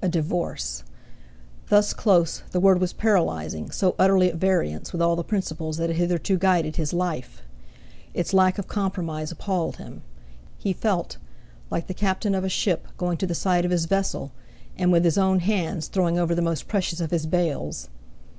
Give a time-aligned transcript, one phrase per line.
[0.00, 0.82] A divorce!
[1.68, 5.90] Thus close, the word was paralyzing, so utterly at variance with all the principles that
[5.90, 7.42] had hitherto guided his life.
[8.14, 10.00] Its lack of compromise appalled him;
[10.56, 14.32] he felt—like the captain of a ship, going to the side of his vessel,
[14.78, 17.90] and, with his own hands throwing over the most precious of his bales.